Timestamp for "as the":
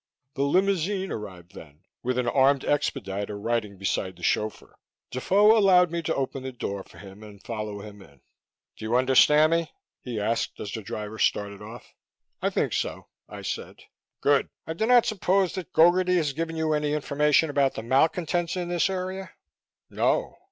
10.59-10.81